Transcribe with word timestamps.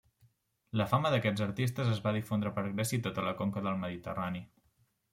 La 0.79 0.87
fama 0.93 1.11
d'aquests 1.15 1.43
artistes 1.47 1.93
es 1.97 2.01
va 2.07 2.15
difondre 2.17 2.55
per 2.57 2.65
Grècia 2.73 3.01
i 3.01 3.07
tota 3.11 3.29
la 3.31 3.39
conca 3.45 3.67
del 3.69 3.81
Mediterrani. 3.87 4.47